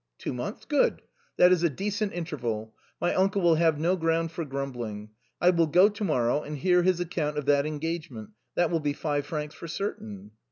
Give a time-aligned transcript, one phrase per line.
[0.23, 1.03] "Two months, good,
[1.37, 5.11] that is a decent interval; my uncle will have no ground for grumbling.
[5.39, 8.93] I will go to morrow and hear his account of that engagement, that will be
[8.93, 10.31] five francs for certain."